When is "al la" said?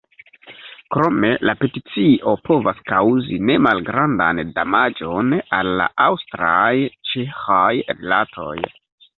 5.59-5.91